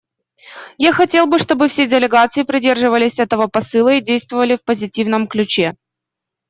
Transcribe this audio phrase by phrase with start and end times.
[0.79, 5.75] Я хотел бы, чтобы все делегации придерживались этого посыла и действовали в позитивном ключе.